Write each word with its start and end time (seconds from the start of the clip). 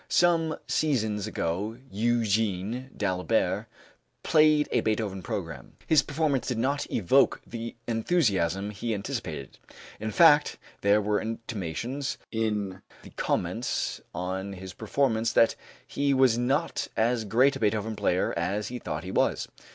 Some 0.09 0.57
seasons 0.67 1.27
ago 1.27 1.77
Eugène 1.93 2.89
d'Albert 2.97 3.67
played 4.23 4.67
a 4.71 4.81
Beethoven 4.81 5.21
program. 5.21 5.73
His 5.85 6.01
performance 6.01 6.47
did 6.47 6.57
not 6.57 6.89
evoke 6.91 7.39
the 7.45 7.75
enthusiasm 7.87 8.71
he 8.71 8.95
anticipated. 8.95 9.59
In 9.99 10.09
fact 10.09 10.57
there 10.81 11.01
were 11.03 11.21
intimations 11.21 12.17
in 12.31 12.81
the 13.03 13.11
comments 13.11 14.01
on 14.11 14.53
his 14.53 14.73
performance 14.73 15.31
that 15.33 15.55
he 15.85 16.15
was 16.15 16.35
not 16.35 16.87
as 16.97 17.23
great 17.23 17.55
a 17.55 17.59
Beethoven 17.59 17.95
player 17.95 18.33
as 18.35 18.69
he 18.69 18.79
thought 18.79 19.03
he 19.03 19.11
was. 19.11 19.47